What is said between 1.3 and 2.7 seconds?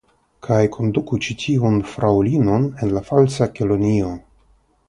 tiun fraŭlinon